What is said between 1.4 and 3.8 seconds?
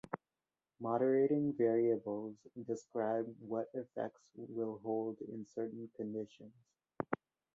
variables describe what